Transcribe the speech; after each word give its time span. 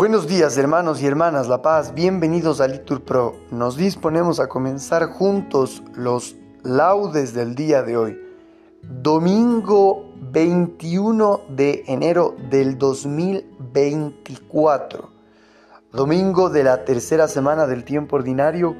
Buenos 0.00 0.24
días 0.26 0.56
hermanos 0.56 1.02
y 1.02 1.06
hermanas 1.06 1.46
La 1.46 1.60
Paz, 1.60 1.92
bienvenidos 1.92 2.62
a 2.62 2.66
Litur 2.66 3.04
Pro. 3.04 3.36
Nos 3.50 3.76
disponemos 3.76 4.40
a 4.40 4.48
comenzar 4.48 5.10
juntos 5.10 5.82
los 5.94 6.36
laudes 6.62 7.34
del 7.34 7.54
día 7.54 7.82
de 7.82 7.98
hoy. 7.98 8.18
Domingo 8.82 10.10
21 10.32 11.42
de 11.50 11.84
enero 11.86 12.34
del 12.48 12.78
2024. 12.78 15.10
Domingo 15.92 16.48
de 16.48 16.64
la 16.64 16.86
tercera 16.86 17.28
semana 17.28 17.66
del 17.66 17.84
tiempo 17.84 18.16
ordinario, 18.16 18.76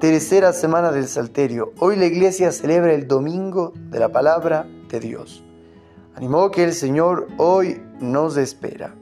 tercera 0.00 0.52
semana 0.52 0.92
del 0.92 1.08
Salterio. 1.08 1.72
Hoy 1.78 1.96
la 1.96 2.04
iglesia 2.04 2.52
celebra 2.52 2.92
el 2.92 3.08
Domingo 3.08 3.72
de 3.74 4.00
la 4.00 4.12
Palabra 4.12 4.66
de 4.90 5.00
Dios. 5.00 5.42
Animó 6.14 6.50
que 6.50 6.62
el 6.62 6.74
Señor 6.74 7.26
hoy 7.38 7.82
nos 8.00 8.36
espera 8.36 8.94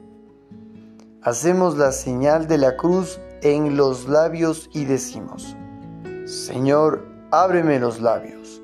hacemos 1.21 1.77
la 1.77 1.91
señal 1.91 2.47
de 2.47 2.57
la 2.57 2.77
cruz 2.77 3.19
en 3.41 3.77
los 3.77 4.07
labios 4.07 4.69
y 4.73 4.85
decimos, 4.85 5.55
Señor, 6.25 7.05
ábreme 7.31 7.79
los 7.79 8.01
labios, 8.01 8.61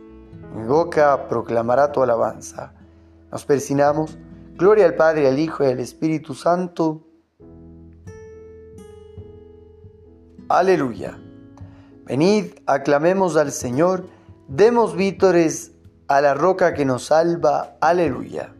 mi 0.56 0.66
boca 0.68 1.28
proclamará 1.28 1.92
tu 1.92 2.04
alabanza. 2.04 2.74
Nos 3.32 3.46
persinamos, 3.46 4.18
gloria 4.56 4.86
al 4.86 4.96
Padre, 4.96 5.28
al 5.28 5.40
Hijo 5.40 5.64
y 5.64 5.68
al 5.68 5.80
Espíritu 5.80 6.36
Santo. 6.36 7.08
Aleluya. 10.50 11.20
Venid, 12.06 12.54
aclamemos 12.68 13.38
al 13.38 13.52
Señor, 13.52 14.06
demos 14.48 14.96
vítores 14.96 15.72
a 16.08 16.22
la 16.22 16.34
roca 16.34 16.74
que 16.74 16.86
nos 16.86 17.06
salva. 17.06 17.78
Aleluya. 17.82 18.54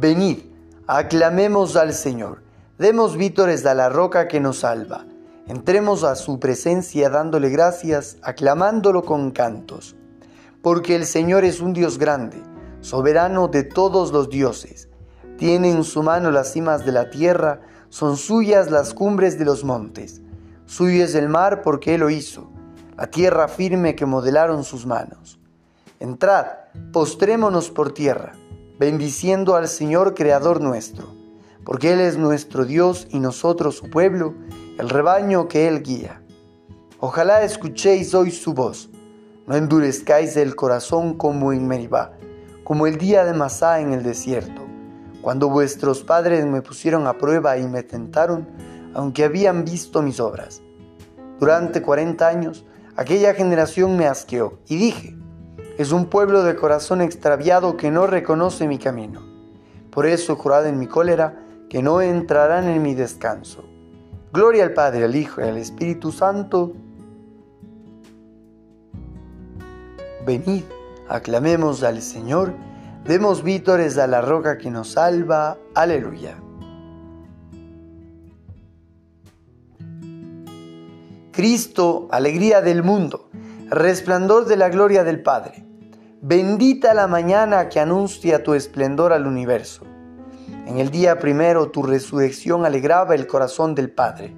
Venid, 0.00 0.38
aclamemos 0.86 1.74
al 1.74 1.92
Señor, 1.92 2.44
demos 2.78 3.16
vítores 3.16 3.66
a 3.66 3.74
la 3.74 3.88
roca 3.88 4.28
que 4.28 4.38
nos 4.38 4.58
salva, 4.58 5.04
entremos 5.48 6.04
a 6.04 6.14
su 6.14 6.38
presencia 6.38 7.10
dándole 7.10 7.48
gracias, 7.48 8.16
aclamándolo 8.22 9.02
con 9.02 9.32
cantos, 9.32 9.96
porque 10.62 10.94
el 10.94 11.04
Señor 11.04 11.44
es 11.44 11.60
un 11.60 11.72
Dios 11.72 11.98
grande, 11.98 12.40
soberano 12.80 13.48
de 13.48 13.64
todos 13.64 14.12
los 14.12 14.28
dioses, 14.28 14.88
tiene 15.36 15.72
en 15.72 15.82
su 15.82 16.04
mano 16.04 16.30
las 16.30 16.52
cimas 16.52 16.86
de 16.86 16.92
la 16.92 17.10
tierra, 17.10 17.62
son 17.88 18.16
suyas 18.16 18.70
las 18.70 18.94
cumbres 18.94 19.36
de 19.36 19.46
los 19.46 19.64
montes, 19.64 20.20
suyo 20.66 21.02
es 21.02 21.16
el 21.16 21.28
mar 21.28 21.60
porque 21.60 21.96
Él 21.96 22.02
lo 22.02 22.10
hizo, 22.10 22.48
la 22.96 23.08
tierra 23.08 23.48
firme 23.48 23.96
que 23.96 24.06
modelaron 24.06 24.62
sus 24.62 24.86
manos. 24.86 25.40
Entrad, 25.98 26.46
postrémonos 26.92 27.70
por 27.70 27.92
tierra 27.92 28.34
bendiciendo 28.78 29.56
al 29.56 29.66
Señor 29.66 30.14
Creador 30.14 30.60
nuestro, 30.60 31.08
porque 31.64 31.92
Él 31.92 32.00
es 32.00 32.16
nuestro 32.16 32.64
Dios 32.64 33.08
y 33.10 33.18
nosotros 33.18 33.76
su 33.76 33.90
pueblo, 33.90 34.34
el 34.78 34.88
rebaño 34.88 35.48
que 35.48 35.66
Él 35.66 35.82
guía. 35.82 36.22
Ojalá 37.00 37.42
escuchéis 37.42 38.14
hoy 38.14 38.30
su 38.30 38.54
voz, 38.54 38.88
no 39.46 39.56
endurezcáis 39.56 40.36
el 40.36 40.54
corazón 40.54 41.14
como 41.14 41.52
en 41.52 41.66
Meribá, 41.66 42.12
como 42.62 42.86
el 42.86 42.98
día 42.98 43.24
de 43.24 43.34
Masá 43.34 43.80
en 43.80 43.92
el 43.92 44.04
desierto, 44.04 44.62
cuando 45.22 45.48
vuestros 45.48 46.04
padres 46.04 46.46
me 46.46 46.62
pusieron 46.62 47.08
a 47.08 47.18
prueba 47.18 47.58
y 47.58 47.66
me 47.66 47.82
tentaron, 47.82 48.46
aunque 48.94 49.24
habían 49.24 49.64
visto 49.64 50.02
mis 50.02 50.20
obras. 50.20 50.62
Durante 51.40 51.82
cuarenta 51.82 52.28
años, 52.28 52.64
aquella 52.94 53.34
generación 53.34 53.96
me 53.96 54.06
asqueó, 54.06 54.60
y 54.68 54.76
dije, 54.76 55.17
es 55.78 55.92
un 55.92 56.06
pueblo 56.06 56.42
de 56.42 56.56
corazón 56.56 57.00
extraviado 57.00 57.76
que 57.76 57.92
no 57.92 58.08
reconoce 58.08 58.66
mi 58.66 58.78
camino. 58.78 59.22
Por 59.92 60.06
eso 60.06 60.34
jurado 60.34 60.66
en 60.66 60.76
mi 60.76 60.88
cólera 60.88 61.38
que 61.70 61.84
no 61.84 62.00
entrarán 62.00 62.68
en 62.68 62.82
mi 62.82 62.94
descanso. 62.94 63.64
Gloria 64.32 64.64
al 64.64 64.72
Padre, 64.72 65.04
al 65.04 65.14
Hijo 65.14 65.40
y 65.40 65.44
al 65.44 65.56
Espíritu 65.56 66.10
Santo. 66.10 66.72
Venid, 70.26 70.64
aclamemos 71.08 71.84
al 71.84 72.02
Señor, 72.02 72.54
demos 73.04 73.44
vítores 73.44 73.98
a 73.98 74.08
la 74.08 74.20
roca 74.20 74.58
que 74.58 74.72
nos 74.72 74.90
salva. 74.90 75.58
Aleluya. 75.76 76.36
Cristo, 81.30 82.08
alegría 82.10 82.62
del 82.62 82.82
mundo, 82.82 83.28
resplandor 83.70 84.46
de 84.46 84.56
la 84.56 84.70
gloria 84.70 85.04
del 85.04 85.22
Padre 85.22 85.67
Bendita 86.20 86.94
la 86.94 87.06
mañana 87.06 87.68
que 87.68 87.78
anuncia 87.78 88.42
tu 88.42 88.54
esplendor 88.54 89.12
al 89.12 89.24
universo. 89.24 89.86
En 90.66 90.78
el 90.78 90.90
día 90.90 91.20
primero 91.20 91.70
tu 91.70 91.84
resurrección 91.84 92.66
alegraba 92.66 93.14
el 93.14 93.28
corazón 93.28 93.76
del 93.76 93.92
Padre. 93.92 94.34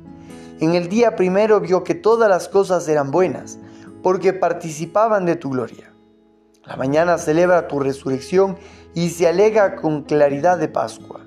En 0.61 0.75
el 0.75 0.91
día 0.91 1.17
primero 1.17 1.59
vio 1.59 1.83
que 1.83 1.95
todas 1.95 2.29
las 2.29 2.49
cosas 2.49 2.87
eran 2.87 3.11
buenas, 3.11 3.59
porque 4.03 4.35
participaban 4.35 5.25
de 5.25 5.37
tu 5.37 5.49
gloria. 5.49 5.91
La 6.67 6.77
mañana 6.77 7.17
celebra 7.17 7.67
tu 7.67 7.81
resurrección 7.81 8.59
y 8.95 9.09
se 9.09 9.27
alega 9.27 9.77
con 9.77 10.03
claridad 10.03 10.59
de 10.59 10.69
Pascua. 10.69 11.23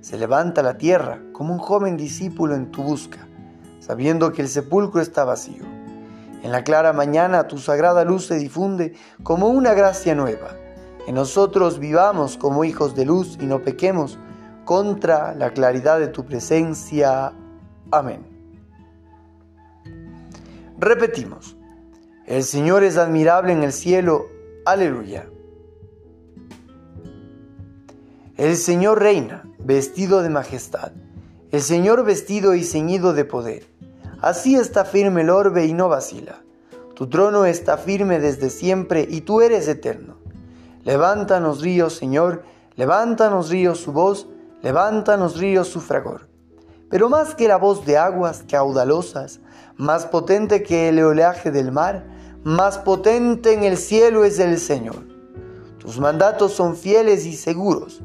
Se 0.00 0.18
levanta 0.18 0.64
la 0.64 0.78
tierra 0.78 1.20
como 1.32 1.54
un 1.54 1.60
joven 1.60 1.96
discípulo 1.96 2.56
en 2.56 2.72
tu 2.72 2.82
busca, 2.82 3.28
sabiendo 3.78 4.32
que 4.32 4.42
el 4.42 4.48
sepulcro 4.48 5.00
está 5.00 5.22
vacío. 5.24 5.71
En 6.42 6.50
la 6.50 6.64
clara 6.64 6.92
mañana 6.92 7.46
tu 7.46 7.58
sagrada 7.58 8.04
luz 8.04 8.26
se 8.26 8.34
difunde 8.36 8.94
como 9.22 9.48
una 9.48 9.74
gracia 9.74 10.14
nueva. 10.14 10.56
En 11.06 11.14
nosotros 11.14 11.78
vivamos 11.78 12.36
como 12.36 12.64
hijos 12.64 12.94
de 12.96 13.04
luz 13.04 13.38
y 13.40 13.46
no 13.46 13.62
pequemos 13.62 14.18
contra 14.64 15.34
la 15.34 15.52
claridad 15.52 16.00
de 16.00 16.08
tu 16.08 16.24
presencia. 16.24 17.32
Amén. 17.90 18.26
Repetimos, 20.78 21.56
el 22.26 22.42
Señor 22.42 22.82
es 22.82 22.96
admirable 22.96 23.52
en 23.52 23.62
el 23.62 23.72
cielo. 23.72 24.26
Aleluya. 24.64 25.28
El 28.36 28.56
Señor 28.56 29.00
reina, 29.00 29.44
vestido 29.58 30.22
de 30.22 30.30
majestad. 30.30 30.90
El 31.52 31.60
Señor 31.60 32.04
vestido 32.04 32.54
y 32.54 32.64
ceñido 32.64 33.12
de 33.12 33.24
poder. 33.24 33.71
Así 34.22 34.54
está 34.54 34.84
firme 34.84 35.22
el 35.22 35.30
orbe 35.30 35.66
y 35.66 35.72
no 35.72 35.88
vacila. 35.88 36.44
Tu 36.94 37.08
trono 37.08 37.44
está 37.44 37.76
firme 37.76 38.20
desde 38.20 38.50
siempre 38.50 39.04
y 39.10 39.22
tú 39.22 39.40
eres 39.40 39.66
eterno. 39.66 40.14
Levántanos 40.84 41.60
ríos, 41.60 41.96
Señor, 41.96 42.44
levántanos 42.76 43.50
ríos 43.50 43.80
su 43.80 43.90
voz, 43.90 44.28
levántanos 44.62 45.38
ríos 45.38 45.66
su 45.66 45.80
fragor. 45.80 46.28
Pero 46.88 47.08
más 47.08 47.34
que 47.34 47.48
la 47.48 47.56
voz 47.56 47.84
de 47.84 47.98
aguas 47.98 48.44
caudalosas, 48.48 49.40
más 49.76 50.06
potente 50.06 50.62
que 50.62 50.90
el 50.90 51.02
oleaje 51.02 51.50
del 51.50 51.72
mar, 51.72 52.06
más 52.44 52.78
potente 52.78 53.52
en 53.54 53.64
el 53.64 53.76
cielo 53.76 54.24
es 54.24 54.38
el 54.38 54.60
Señor. 54.60 55.02
Tus 55.78 55.98
mandatos 55.98 56.52
son 56.52 56.76
fieles 56.76 57.26
y 57.26 57.34
seguros. 57.34 58.00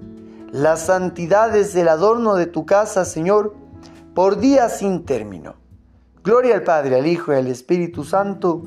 La 0.52 0.78
santidad 0.78 1.56
es 1.56 1.76
el 1.76 1.88
adorno 1.88 2.34
de 2.34 2.48
tu 2.48 2.66
casa, 2.66 3.06
Señor, 3.06 3.54
por 4.16 4.40
días 4.40 4.80
sin 4.80 5.06
término. 5.06 5.67
Gloria 6.28 6.56
al 6.56 6.64
Padre, 6.64 6.98
al 6.98 7.08
Hijo 7.08 7.32
y 7.32 7.38
al 7.38 7.48
Espíritu 7.48 8.04
Santo. 8.04 8.62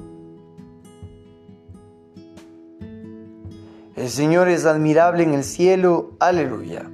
El 3.94 4.08
Señor 4.08 4.48
es 4.48 4.64
admirable 4.64 5.24
en 5.24 5.34
el 5.34 5.44
cielo. 5.44 6.12
Aleluya. 6.20 6.90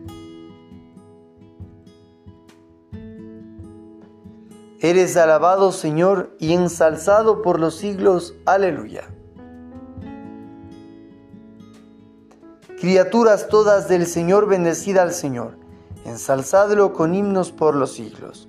Eres 4.81 5.17
alabado, 5.17 5.71
Señor, 5.71 6.35
y 6.41 6.53
ensalzado 6.53 7.43
por 7.43 7.61
los 7.61 7.77
siglos. 7.77 8.35
Aleluya. 8.45 9.05
Criaturas 12.81 13.47
todas 13.49 13.89
del 13.89 14.05
Señor, 14.05 14.49
bendecida 14.49 15.03
al 15.03 15.13
Señor, 15.13 15.59
ensalzadlo 16.05 16.93
con 16.93 17.15
himnos 17.15 17.53
por 17.53 17.77
los 17.77 17.93
siglos. 17.93 18.49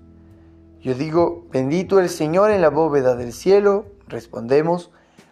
Yo 0.81 0.95
digo, 0.95 1.45
bendito 1.51 1.99
el 1.99 2.09
Señor 2.09 2.49
en 2.49 2.61
la 2.61 2.69
bóveda 2.69 3.15
del 3.15 3.33
cielo, 3.33 3.85
respondemos, 4.07 4.89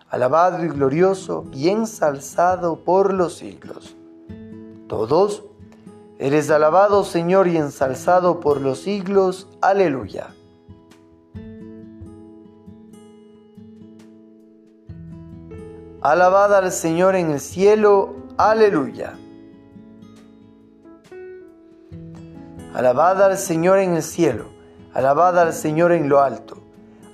alabado 0.07 0.63
y 0.63 0.67
glorioso 0.67 1.45
y 1.51 1.69
ensalzado 1.69 2.83
por 2.83 3.15
los 3.15 3.37
siglos. 3.37 3.95
Todos, 4.87 5.43
eres 6.19 6.51
alabado 6.51 7.03
Señor 7.03 7.47
y 7.47 7.57
ensalzado 7.57 8.39
por 8.39 8.61
los 8.61 8.81
siglos, 8.81 9.47
aleluya. 9.59 10.35
Alabad 16.01 16.53
al 16.53 16.71
Señor 16.71 17.15
en 17.15 17.31
el 17.31 17.39
cielo, 17.39 18.15
aleluya. 18.37 19.17
Alabad 22.75 23.23
al 23.23 23.37
Señor 23.37 23.79
en 23.79 23.95
el 23.95 24.03
cielo, 24.03 24.58
alabad 24.93 25.39
al 25.39 25.53
Señor 25.53 25.91
en 25.91 26.09
lo 26.09 26.21
alto, 26.21 26.57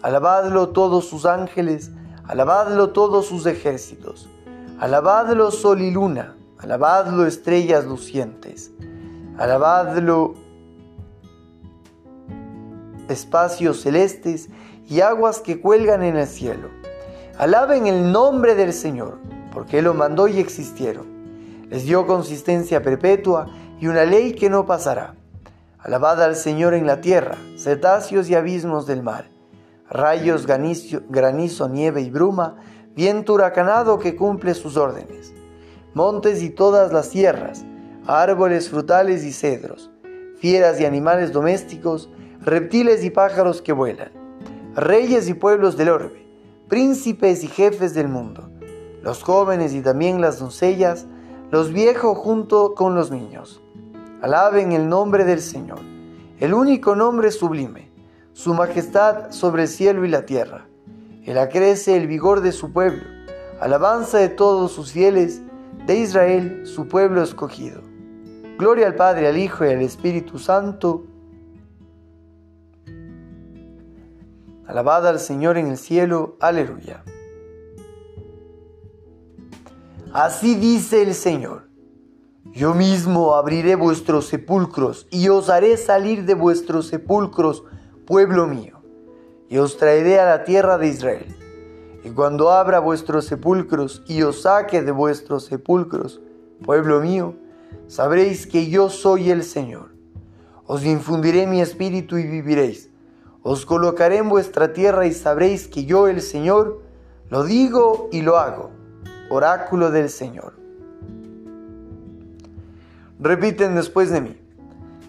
alabadlo 0.01 0.69
todos 0.69 1.05
sus 1.05 1.25
ángeles, 1.25 1.91
alabadlo 2.27 2.89
todos 2.89 3.27
sus 3.27 3.45
ejércitos, 3.45 4.29
alabadlo 4.79 5.51
sol 5.51 5.81
y 5.81 5.91
luna, 5.91 6.35
alabadlo 6.59 7.25
estrellas 7.25 7.85
lucientes, 7.85 8.71
alabadlo 9.37 10.35
espacios 13.09 13.81
celestes 13.81 14.49
y 14.87 15.01
aguas 15.01 15.39
que 15.39 15.61
cuelgan 15.61 16.03
en 16.03 16.17
el 16.17 16.27
cielo. 16.27 16.69
Alaben 17.37 17.87
el 17.87 18.11
nombre 18.11 18.55
del 18.55 18.73
Señor, 18.73 19.19
porque 19.53 19.79
Él 19.79 19.85
lo 19.85 19.93
mandó 19.93 20.27
y 20.27 20.39
existieron. 20.39 21.05
Les 21.69 21.83
dio 21.85 22.07
consistencia 22.07 22.81
perpetua 22.81 23.47
y 23.79 23.87
una 23.87 24.05
ley 24.05 24.33
que 24.33 24.49
no 24.49 24.65
pasará. 24.65 25.15
Alabad 25.85 26.23
al 26.23 26.35
Señor 26.35 26.73
en 26.73 26.87
la 26.87 26.99
tierra, 26.99 27.37
cetáceos 27.55 28.27
y 28.27 28.33
abismos 28.33 28.87
del 28.87 29.03
mar, 29.03 29.29
rayos, 29.87 30.47
granizo, 30.47 31.03
granizo, 31.09 31.69
nieve 31.69 32.01
y 32.01 32.09
bruma, 32.09 32.55
viento 32.95 33.33
huracanado 33.33 33.99
que 33.99 34.15
cumple 34.15 34.55
sus 34.55 34.77
órdenes, 34.77 35.31
montes 35.93 36.41
y 36.41 36.49
todas 36.49 36.91
las 36.91 37.11
tierras, 37.11 37.63
árboles 38.07 38.67
frutales 38.67 39.23
y 39.23 39.31
cedros, 39.31 39.91
fieras 40.39 40.81
y 40.81 40.85
animales 40.85 41.31
domésticos, 41.31 42.09
reptiles 42.41 43.03
y 43.03 43.11
pájaros 43.11 43.61
que 43.61 43.71
vuelan, 43.71 44.09
reyes 44.73 45.29
y 45.29 45.35
pueblos 45.35 45.77
del 45.77 45.89
orbe 45.89 46.25
príncipes 46.67 47.43
y 47.43 47.47
jefes 47.47 47.93
del 47.93 48.07
mundo, 48.07 48.49
los 49.03 49.21
jóvenes 49.21 49.75
y 49.75 49.81
también 49.81 50.19
las 50.19 50.39
doncellas, 50.39 51.05
los 51.51 51.71
viejos 51.71 52.17
junto 52.17 52.73
con 52.73 52.95
los 52.95 53.11
niños. 53.11 53.61
Alaben 54.21 54.71
el 54.71 54.87
nombre 54.89 55.25
del 55.25 55.41
Señor, 55.41 55.79
el 56.39 56.53
único 56.53 56.95
nombre 56.95 57.31
sublime, 57.31 57.91
su 58.33 58.53
majestad 58.53 59.31
sobre 59.31 59.63
el 59.63 59.67
cielo 59.67 60.05
y 60.05 60.09
la 60.09 60.25
tierra. 60.25 60.67
Él 61.23 61.37
acrece 61.37 61.95
el 61.97 62.07
vigor 62.07 62.41
de 62.41 62.51
su 62.51 62.71
pueblo, 62.71 63.03
alabanza 63.59 64.17
de 64.17 64.29
todos 64.29 64.71
sus 64.71 64.91
fieles, 64.91 65.41
de 65.85 65.95
Israel, 65.97 66.65
su 66.65 66.87
pueblo 66.87 67.21
escogido. 67.21 67.81
Gloria 68.57 68.87
al 68.87 68.95
Padre, 68.95 69.27
al 69.27 69.37
Hijo 69.37 69.65
y 69.65 69.69
al 69.69 69.81
Espíritu 69.81 70.39
Santo, 70.39 71.05
Alabad 74.67 75.07
al 75.07 75.19
Señor 75.19 75.57
en 75.57 75.67
el 75.67 75.77
cielo, 75.77 76.37
aleluya. 76.39 77.03
Así 80.11 80.55
dice 80.55 81.03
el 81.03 81.13
Señor, 81.13 81.69
yo 82.55 82.73
mismo 82.73 83.35
abriré 83.35 83.75
vuestros 83.75 84.25
sepulcros 84.27 85.07
y 85.11 85.29
os 85.29 85.49
haré 85.49 85.77
salir 85.77 86.25
de 86.25 86.33
vuestros 86.33 86.87
sepulcros, 86.87 87.63
pueblo 88.07 88.47
mío, 88.47 88.81
y 89.49 89.57
os 89.57 89.77
traeré 89.77 90.19
a 90.19 90.25
la 90.25 90.43
tierra 90.43 90.79
de 90.79 90.87
Israel. 90.87 91.35
Y 92.03 92.09
cuando 92.09 92.49
abra 92.51 92.79
vuestros 92.79 93.25
sepulcros 93.25 94.03
y 94.07 94.23
os 94.23 94.41
saque 94.41 94.81
de 94.81 94.91
vuestros 94.91 95.45
sepulcros, 95.45 96.21
pueblo 96.63 96.99
mío, 97.01 97.35
sabréis 97.87 98.47
que 98.47 98.69
yo 98.69 98.89
soy 98.89 99.29
el 99.29 99.43
Señor. 99.43 99.91
Os 100.65 100.83
infundiré 100.83 101.45
mi 101.45 101.61
espíritu 101.61 102.17
y 102.17 102.25
viviréis 102.25 102.89
os 103.47 103.63
colocaré 103.63 104.17
en 104.17 104.27
vuestra 104.27 104.73
tierra 104.73 105.05
y 105.05 105.13
sabréis 105.13 105.67
que 105.67 105.85
yo, 105.85 106.07
el 106.07 106.23
Señor, 106.23 106.81
lo 107.29 107.43
digo 107.43 108.09
y 108.11 108.23
lo 108.23 108.37
hago. 108.39 108.71
Oráculo 109.29 109.91
del 109.91 110.09
Señor. 110.09 110.64
Repiten 113.25 113.73
después 113.73 114.11
de 114.11 114.21
mí. 114.21 114.39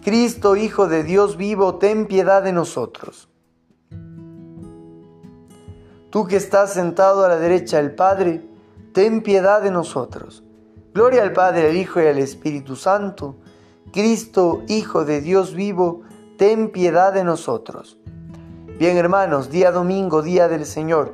Cristo, 0.03 0.55
Hijo 0.55 0.87
de 0.87 1.03
Dios 1.03 1.37
vivo, 1.37 1.75
ten 1.75 2.07
piedad 2.07 2.41
de 2.41 2.51
nosotros. 2.51 3.29
Tú 6.09 6.25
que 6.25 6.37
estás 6.37 6.73
sentado 6.73 7.23
a 7.23 7.27
la 7.27 7.37
derecha 7.37 7.77
del 7.77 7.93
Padre, 7.93 8.41
ten 8.91 9.21
piedad 9.21 9.61
de 9.61 9.69
nosotros. 9.69 10.43
Gloria 10.95 11.21
al 11.21 11.31
Padre, 11.31 11.69
al 11.69 11.77
Hijo 11.77 12.01
y 12.01 12.07
al 12.07 12.17
Espíritu 12.17 12.75
Santo. 12.75 13.35
Cristo, 13.93 14.63
Hijo 14.67 15.05
de 15.05 15.21
Dios 15.21 15.53
vivo, 15.53 16.01
ten 16.39 16.71
piedad 16.71 17.13
de 17.13 17.23
nosotros. 17.23 17.99
Bien 18.79 18.97
hermanos, 18.97 19.51
día 19.51 19.69
domingo, 19.69 20.23
día 20.23 20.47
del 20.47 20.65
Señor. 20.65 21.13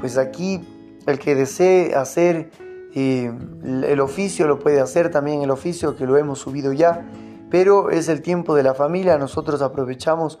Pues 0.00 0.16
aquí 0.16 0.66
el 1.06 1.18
que 1.18 1.34
desee 1.34 1.94
hacer 1.94 2.50
el 2.94 4.00
oficio 4.00 4.46
lo 4.46 4.58
puede 4.58 4.80
hacer 4.80 5.10
también 5.10 5.42
el 5.42 5.50
oficio 5.50 5.94
que 5.94 6.06
lo 6.06 6.16
hemos 6.16 6.38
subido 6.38 6.72
ya, 6.72 7.08
pero 7.50 7.90
es 7.90 8.08
el 8.08 8.22
tiempo 8.22 8.54
de 8.54 8.62
la 8.62 8.74
familia, 8.74 9.18
nosotros 9.18 9.62
aprovechamos 9.62 10.38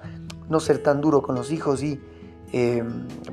no 0.48 0.60
ser 0.60 0.82
tan 0.82 1.00
duro 1.00 1.22
con 1.22 1.34
los 1.34 1.52
hijos 1.52 1.82
y 1.82 2.00
eh, 2.52 2.82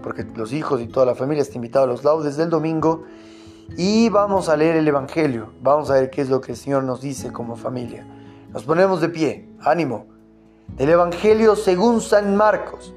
porque 0.04 0.26
los 0.36 0.52
hijos 0.52 0.82
y 0.82 0.88
toda 0.88 1.06
la 1.06 1.16
familia 1.16 1.42
está 1.42 1.56
invitada 1.56 1.86
a 1.86 1.88
los 1.88 2.04
laudes 2.04 2.36
del 2.36 2.50
domingo 2.50 3.04
y 3.78 4.10
vamos 4.10 4.50
a 4.50 4.58
leer 4.58 4.76
el 4.76 4.88
Evangelio, 4.88 5.54
vamos 5.62 5.90
a 5.90 5.94
ver 5.94 6.10
qué 6.10 6.22
es 6.22 6.30
lo 6.30 6.42
que 6.42 6.52
el 6.52 6.58
Señor 6.58 6.84
nos 6.84 7.02
dice 7.02 7.32
como 7.32 7.56
familia. 7.56 8.06
Nos 8.52 8.64
ponemos 8.64 9.02
de 9.02 9.10
pie, 9.10 9.50
ánimo. 9.62 10.08
Del 10.78 10.90
Evangelio 10.90 11.56
según 11.56 12.02
San 12.02 12.36
Marcos. 12.36 12.94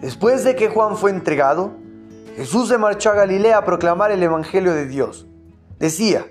Después 0.00 0.44
de 0.44 0.56
que 0.56 0.68
Juan 0.68 0.96
fue 0.96 1.10
entregado, 1.10 1.72
Jesús 2.36 2.68
se 2.68 2.78
marchó 2.78 3.10
a 3.10 3.14
Galilea 3.14 3.58
a 3.58 3.64
proclamar 3.64 4.10
el 4.10 4.22
Evangelio 4.22 4.72
de 4.72 4.86
Dios. 4.86 5.26
Decía, 5.78 6.26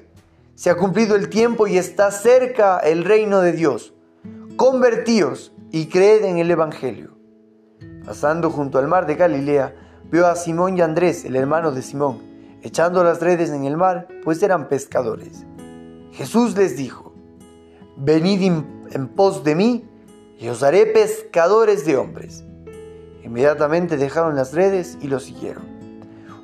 se 0.55 0.69
ha 0.69 0.75
cumplido 0.75 1.15
el 1.15 1.29
tiempo 1.29 1.67
y 1.67 1.77
está 1.77 2.09
cerca 2.11 2.79
el 2.79 3.03
reino 3.03 3.41
de 3.41 3.51
Dios. 3.51 3.93
Convertíos 4.55 5.53
y 5.71 5.87
creed 5.87 6.25
en 6.25 6.39
el 6.39 6.49
Evangelio. 6.49 7.17
Pasando 8.05 8.49
junto 8.49 8.79
al 8.79 8.87
mar 8.87 9.05
de 9.05 9.15
Galilea, 9.15 9.75
vio 10.09 10.25
a 10.25 10.35
Simón 10.35 10.77
y 10.77 10.81
Andrés, 10.81 11.23
el 11.23 11.35
hermano 11.35 11.71
de 11.71 11.83
Simón, 11.83 12.19
echando 12.63 13.03
las 13.03 13.21
redes 13.21 13.51
en 13.51 13.65
el 13.65 13.77
mar, 13.77 14.07
pues 14.23 14.41
eran 14.41 14.69
pescadores. 14.69 15.45
Jesús 16.11 16.57
les 16.57 16.75
dijo, 16.75 17.13
Venid 17.95 18.41
en 18.91 19.07
pos 19.09 19.43
de 19.43 19.55
mí 19.55 19.87
y 20.39 20.47
os 20.47 20.63
haré 20.63 20.87
pescadores 20.87 21.85
de 21.85 21.97
hombres. 21.97 22.43
Inmediatamente 23.23 23.97
dejaron 23.97 24.35
las 24.35 24.53
redes 24.53 24.97
y 24.99 25.07
lo 25.07 25.19
siguieron. 25.19 25.70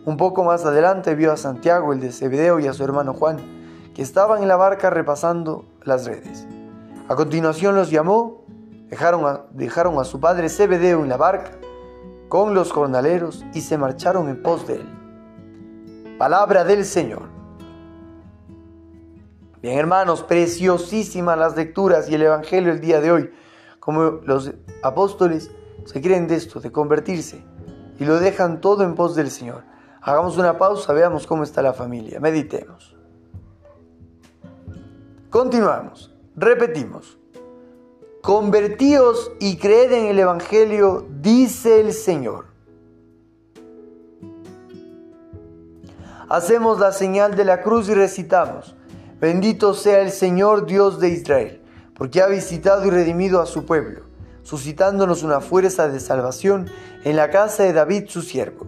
Un 0.07 0.15
poco 0.15 0.45
más 0.45 0.63
adelante 0.63 1.15
vio 1.15 1.33
a 1.33 1.35
Santiago, 1.35 1.91
el 1.91 1.99
de 1.99 2.13
Zebedeo, 2.13 2.61
y 2.61 2.67
a 2.67 2.71
su 2.71 2.81
hermano 2.81 3.13
Juan, 3.13 3.39
que 3.93 4.01
estaban 4.01 4.41
en 4.41 4.47
la 4.47 4.55
barca 4.55 4.89
repasando 4.89 5.65
las 5.83 6.05
redes. 6.05 6.47
A 7.09 7.15
continuación 7.15 7.75
los 7.75 7.91
llamó, 7.91 8.45
dejaron 8.89 9.25
a, 9.25 9.41
dejaron 9.51 9.99
a 9.99 10.05
su 10.05 10.21
padre 10.21 10.47
Zebedeo 10.47 11.03
en 11.03 11.09
la 11.09 11.17
barca 11.17 11.51
con 12.29 12.53
los 12.53 12.71
jornaleros 12.71 13.43
y 13.53 13.59
se 13.59 13.77
marcharon 13.77 14.29
en 14.29 14.41
pos 14.41 14.65
de 14.65 14.75
él. 14.75 16.15
Palabra 16.17 16.63
del 16.63 16.85
Señor. 16.85 17.23
Bien 19.61 19.77
hermanos, 19.77 20.23
preciosísimas 20.23 21.37
las 21.37 21.57
lecturas 21.57 22.09
y 22.09 22.15
el 22.15 22.21
Evangelio 22.21 22.71
el 22.71 22.79
día 22.79 23.01
de 23.01 23.11
hoy, 23.11 23.33
como 23.81 24.21
los 24.23 24.53
apóstoles 24.83 25.51
se 25.83 26.01
creen 26.01 26.29
de 26.29 26.35
esto, 26.35 26.61
de 26.61 26.71
convertirse, 26.71 27.43
y 27.99 28.05
lo 28.05 28.21
dejan 28.21 28.61
todo 28.61 28.85
en 28.85 28.95
pos 28.95 29.13
del 29.13 29.29
Señor. 29.29 29.75
Hagamos 30.01 30.37
una 30.37 30.57
pausa, 30.57 30.93
veamos 30.93 31.27
cómo 31.27 31.43
está 31.43 31.61
la 31.61 31.73
familia, 31.73 32.19
meditemos. 32.19 32.95
Continuamos, 35.29 36.13
repetimos. 36.35 37.17
Convertíos 38.21 39.31
y 39.39 39.57
creed 39.57 39.91
en 39.91 40.05
el 40.07 40.19
Evangelio, 40.19 41.07
dice 41.21 41.79
el 41.79 41.93
Señor. 41.93 42.47
Hacemos 46.29 46.79
la 46.79 46.91
señal 46.91 47.35
de 47.35 47.45
la 47.45 47.61
cruz 47.61 47.87
y 47.87 47.93
recitamos. 47.93 48.75
Bendito 49.21 49.73
sea 49.73 50.01
el 50.01 50.11
Señor 50.11 50.65
Dios 50.65 50.99
de 50.99 51.09
Israel, 51.09 51.61
porque 51.95 52.21
ha 52.21 52.27
visitado 52.27 52.85
y 52.85 52.89
redimido 52.89 53.41
a 53.41 53.45
su 53.45 53.65
pueblo, 53.65 54.01
suscitándonos 54.43 55.23
una 55.23 55.39
fuerza 55.39 55.87
de 55.87 55.99
salvación 56.01 56.69
en 57.05 57.15
la 57.15 57.29
casa 57.29 57.63
de 57.63 57.73
David 57.73 58.09
su 58.09 58.21
siervo, 58.21 58.67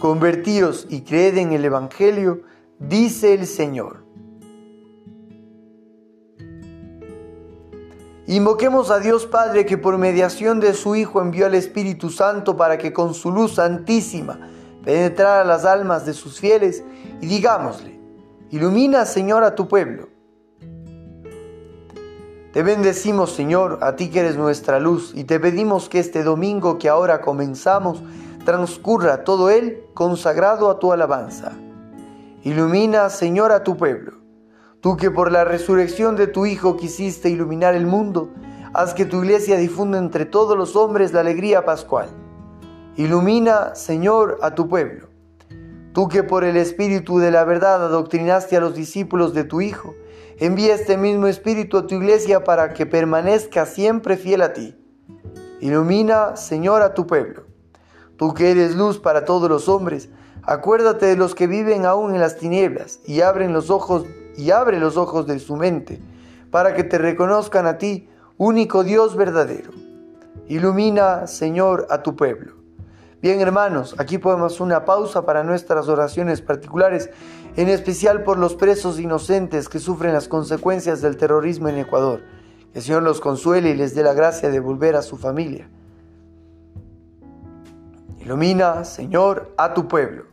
Convertíos 0.00 0.86
y 0.88 1.02
creed 1.02 1.36
en 1.36 1.52
el 1.52 1.62
Evangelio, 1.62 2.40
dice 2.78 3.34
el 3.34 3.46
Señor. 3.46 4.02
Invoquemos 8.26 8.90
a 8.90 8.98
Dios 8.98 9.26
Padre 9.26 9.66
que 9.66 9.76
por 9.76 9.98
mediación 9.98 10.58
de 10.58 10.72
su 10.72 10.96
Hijo 10.96 11.20
envió 11.20 11.44
al 11.44 11.54
Espíritu 11.54 12.08
Santo 12.08 12.56
para 12.56 12.78
que 12.78 12.94
con 12.94 13.12
su 13.12 13.30
luz 13.30 13.56
santísima 13.56 14.48
penetrar 14.82 15.42
a 15.42 15.44
las 15.44 15.66
almas 15.66 16.06
de 16.06 16.14
sus 16.14 16.40
fieles 16.40 16.82
y 17.20 17.26
digámosle, 17.26 18.00
ilumina 18.48 19.04
Señor 19.04 19.44
a 19.44 19.54
tu 19.54 19.68
pueblo. 19.68 20.08
Te 22.54 22.62
bendecimos 22.62 23.32
Señor, 23.32 23.80
a 23.82 23.96
ti 23.96 24.08
que 24.08 24.20
eres 24.20 24.38
nuestra 24.38 24.80
luz, 24.80 25.12
y 25.14 25.24
te 25.24 25.38
pedimos 25.38 25.90
que 25.90 25.98
este 25.98 26.22
domingo 26.22 26.78
que 26.78 26.88
ahora 26.88 27.20
comenzamos 27.20 28.02
transcurra 28.44 29.24
todo 29.24 29.50
él 29.50 29.84
consagrado 29.94 30.70
a 30.70 30.78
tu 30.78 30.92
alabanza. 30.92 31.52
Ilumina 32.42 33.10
Señor 33.10 33.52
a 33.52 33.62
tu 33.62 33.76
pueblo. 33.76 34.12
Tú 34.80 34.96
que 34.96 35.10
por 35.10 35.30
la 35.30 35.44
resurrección 35.44 36.16
de 36.16 36.26
tu 36.26 36.46
Hijo 36.46 36.76
quisiste 36.76 37.28
iluminar 37.28 37.74
el 37.74 37.86
mundo, 37.86 38.30
haz 38.72 38.94
que 38.94 39.04
tu 39.04 39.22
iglesia 39.22 39.58
difunda 39.58 39.98
entre 39.98 40.24
todos 40.24 40.56
los 40.56 40.74
hombres 40.74 41.12
la 41.12 41.20
alegría 41.20 41.64
pascual. 41.66 42.08
Ilumina, 42.96 43.74
Señor, 43.74 44.38
a 44.42 44.54
tu 44.54 44.68
pueblo. 44.68 45.08
Tú 45.92 46.08
que 46.08 46.22
por 46.22 46.44
el 46.44 46.56
Espíritu 46.56 47.18
de 47.18 47.30
la 47.30 47.44
verdad 47.44 47.84
adoctrinaste 47.84 48.56
a 48.56 48.60
los 48.60 48.74
discípulos 48.74 49.34
de 49.34 49.44
tu 49.44 49.60
Hijo, 49.60 49.94
envía 50.38 50.74
este 50.74 50.96
mismo 50.96 51.26
Espíritu 51.26 51.76
a 51.76 51.86
tu 51.86 51.96
iglesia 51.96 52.42
para 52.44 52.72
que 52.72 52.86
permanezca 52.86 53.66
siempre 53.66 54.16
fiel 54.16 54.40
a 54.40 54.54
ti. 54.54 54.76
Ilumina, 55.60 56.36
Señor, 56.36 56.80
a 56.80 56.94
tu 56.94 57.06
pueblo. 57.06 57.49
Tú 58.20 58.34
que 58.34 58.50
eres 58.50 58.76
luz 58.76 58.98
para 58.98 59.24
todos 59.24 59.48
los 59.48 59.66
hombres, 59.66 60.10
acuérdate 60.42 61.06
de 61.06 61.16
los 61.16 61.34
que 61.34 61.46
viven 61.46 61.86
aún 61.86 62.14
en 62.14 62.20
las 62.20 62.36
tinieblas 62.36 63.00
y 63.06 63.22
abren 63.22 63.54
los 63.54 63.70
ojos 63.70 64.04
y 64.36 64.50
abre 64.50 64.78
los 64.78 64.98
ojos 64.98 65.26
de 65.26 65.38
su 65.38 65.56
mente 65.56 66.02
para 66.50 66.74
que 66.74 66.84
te 66.84 66.98
reconozcan 66.98 67.66
a 67.66 67.78
ti, 67.78 68.10
único 68.36 68.84
Dios 68.84 69.16
verdadero. 69.16 69.70
Ilumina, 70.48 71.26
Señor, 71.28 71.86
a 71.88 72.02
tu 72.02 72.14
pueblo. 72.14 72.56
Bien 73.22 73.40
hermanos, 73.40 73.94
aquí 73.96 74.18
podemos 74.18 74.60
una 74.60 74.84
pausa 74.84 75.24
para 75.24 75.42
nuestras 75.42 75.88
oraciones 75.88 76.42
particulares, 76.42 77.08
en 77.56 77.70
especial 77.70 78.22
por 78.22 78.36
los 78.36 78.54
presos 78.54 79.00
inocentes 79.00 79.70
que 79.70 79.78
sufren 79.78 80.12
las 80.12 80.28
consecuencias 80.28 81.00
del 81.00 81.16
terrorismo 81.16 81.68
en 81.68 81.78
Ecuador. 81.78 82.20
Que 82.74 82.80
el 82.80 82.84
Señor 82.84 83.02
los 83.02 83.18
consuele 83.22 83.70
y 83.70 83.76
les 83.76 83.94
dé 83.94 84.02
la 84.02 84.12
gracia 84.12 84.50
de 84.50 84.60
volver 84.60 84.94
a 84.94 85.00
su 85.00 85.16
familia. 85.16 85.70
Ilumina, 88.20 88.84
Señor, 88.84 89.52
a 89.56 89.74
tu 89.74 89.88
pueblo. 89.88 90.24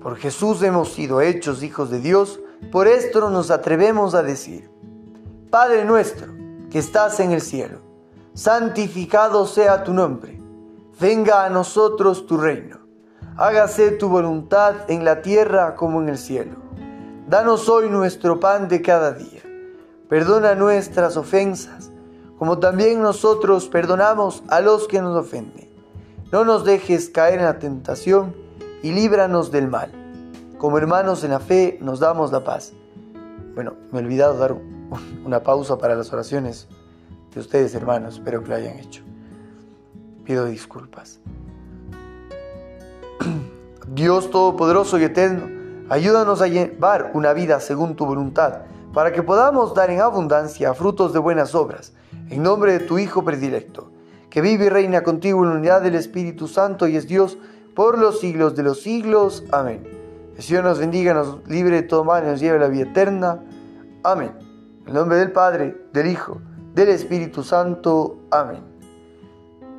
Por 0.00 0.16
Jesús 0.16 0.62
hemos 0.62 0.92
sido 0.92 1.20
hechos 1.20 1.62
hijos 1.62 1.90
de 1.90 2.00
Dios, 2.00 2.40
por 2.70 2.86
esto 2.86 3.30
nos 3.30 3.50
atrevemos 3.50 4.14
a 4.14 4.22
decir, 4.22 4.70
Padre 5.50 5.84
nuestro, 5.84 6.32
que 6.70 6.78
estás 6.78 7.18
en 7.20 7.32
el 7.32 7.40
cielo, 7.40 7.78
santificado 8.34 9.46
sea 9.46 9.82
tu 9.82 9.92
nombre 9.92 10.44
venga 10.98 11.44
a 11.44 11.50
nosotros 11.50 12.26
tu 12.26 12.36
reino. 12.36 12.78
Hágase 13.36 13.92
tu 13.92 14.08
voluntad 14.08 14.88
en 14.88 15.04
la 15.04 15.22
tierra 15.22 15.74
como 15.74 16.00
en 16.00 16.08
el 16.08 16.18
cielo. 16.18 16.56
Danos 17.28 17.68
hoy 17.68 17.90
nuestro 17.90 18.38
pan 18.38 18.68
de 18.68 18.80
cada 18.80 19.12
día. 19.12 19.42
Perdona 20.08 20.54
nuestras 20.54 21.16
ofensas, 21.16 21.90
como 22.44 22.58
también 22.58 23.00
nosotros 23.00 23.68
perdonamos 23.68 24.42
a 24.48 24.60
los 24.60 24.86
que 24.86 25.00
nos 25.00 25.16
ofenden. 25.16 25.66
No 26.30 26.44
nos 26.44 26.62
dejes 26.62 27.08
caer 27.08 27.38
en 27.38 27.46
la 27.46 27.58
tentación 27.58 28.36
y 28.82 28.92
líbranos 28.92 29.50
del 29.50 29.66
mal. 29.66 29.90
Como 30.58 30.76
hermanos 30.76 31.24
en 31.24 31.30
la 31.30 31.40
fe 31.40 31.78
nos 31.80 32.00
damos 32.00 32.32
la 32.32 32.44
paz. 32.44 32.74
Bueno, 33.54 33.72
me 33.92 34.00
he 34.00 34.02
olvidado 34.02 34.36
dar 34.36 34.54
una 35.24 35.42
pausa 35.42 35.78
para 35.78 35.94
las 35.94 36.12
oraciones 36.12 36.68
de 37.32 37.40
ustedes, 37.40 37.74
hermanos. 37.74 38.16
Espero 38.16 38.42
que 38.42 38.50
lo 38.50 38.56
hayan 38.56 38.78
hecho 38.78 39.02
pido 40.22 40.44
disculpas. 40.44 41.20
Dios 43.88 44.30
Todopoderoso 44.30 44.98
y 44.98 45.04
Eterno, 45.04 45.46
ayúdanos 45.88 46.42
a 46.42 46.48
llevar 46.48 47.12
una 47.14 47.32
vida 47.32 47.58
según 47.60 47.96
tu 47.96 48.04
voluntad, 48.04 48.64
para 48.92 49.12
que 49.14 49.22
podamos 49.22 49.72
dar 49.72 49.90
en 49.90 50.02
abundancia 50.02 50.74
frutos 50.74 51.14
de 51.14 51.20
buenas 51.20 51.54
obras, 51.54 51.94
en 52.30 52.42
nombre 52.42 52.72
de 52.72 52.80
tu 52.80 52.98
Hijo 52.98 53.24
predilecto, 53.24 53.90
que 54.30 54.40
vive 54.40 54.66
y 54.66 54.68
reina 54.68 55.02
contigo 55.02 55.42
en 55.44 55.50
la 55.50 55.56
unidad 55.56 55.82
del 55.82 55.94
Espíritu 55.94 56.48
Santo 56.48 56.88
y 56.88 56.96
es 56.96 57.06
Dios 57.06 57.38
por 57.74 57.98
los 57.98 58.20
siglos 58.20 58.56
de 58.56 58.62
los 58.62 58.82
siglos. 58.82 59.44
Amén. 59.50 59.82
El 60.36 60.42
Señor 60.42 60.64
nos 60.64 60.78
bendiga, 60.78 61.14
nos 61.14 61.46
libre 61.48 61.76
de 61.76 61.82
todo 61.82 62.04
mal 62.04 62.24
y 62.24 62.26
nos 62.26 62.40
lleve 62.40 62.56
a 62.56 62.60
la 62.60 62.68
vida 62.68 62.84
eterna. 62.84 63.40
Amén. 64.02 64.32
En 64.86 64.94
nombre 64.94 65.18
del 65.18 65.32
Padre, 65.32 65.86
del 65.92 66.08
Hijo, 66.08 66.40
del 66.74 66.88
Espíritu 66.88 67.42
Santo. 67.42 68.18
Amén. 68.30 68.62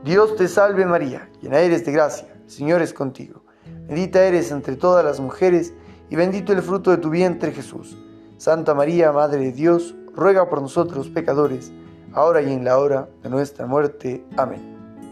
Dios 0.04 0.36
te 0.36 0.48
salve 0.48 0.86
María, 0.86 1.30
llena 1.42 1.60
eres 1.60 1.86
de 1.86 1.92
gracia, 1.92 2.28
el 2.44 2.50
Señor 2.50 2.82
es 2.82 2.94
contigo. 2.94 3.42
Bendita 3.88 4.24
eres 4.24 4.52
entre 4.52 4.76
todas 4.76 5.04
las 5.04 5.20
mujeres 5.20 5.74
y 6.10 6.16
bendito 6.16 6.54
el 6.54 6.62
fruto 6.62 6.92
de 6.92 6.98
tu 6.98 7.10
vientre 7.10 7.52
Jesús. 7.52 7.98
Santa 8.38 8.74
María, 8.74 9.12
Madre 9.12 9.40
de 9.40 9.52
Dios, 9.52 9.96
ruega 10.14 10.50
por 10.50 10.62
nosotros 10.62 11.10
pecadores, 11.10 11.72
ahora 12.16 12.42
y 12.42 12.52
en 12.52 12.64
la 12.64 12.80
hora 12.80 13.08
de 13.22 13.30
nuestra 13.30 13.68
muerte. 13.68 14.26
Amén. 14.38 14.62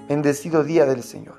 Bendecido 0.08 0.64
día 0.64 0.86
del 0.86 1.04
Señor. 1.04 1.36